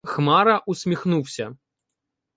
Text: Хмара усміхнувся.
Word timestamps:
Хмара 0.05 0.61
усміхнувся. 0.65 1.57